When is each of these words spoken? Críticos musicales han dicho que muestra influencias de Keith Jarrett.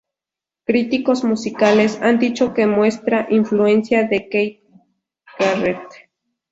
Críticos 0.65 1.23
musicales 1.23 1.99
han 2.01 2.17
dicho 2.17 2.55
que 2.55 2.65
muestra 2.65 3.27
influencias 3.29 4.09
de 4.09 4.29
Keith 4.29 4.63
Jarrett. 5.37 6.07